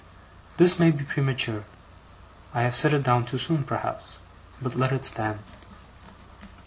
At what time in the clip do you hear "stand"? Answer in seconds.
5.05-5.37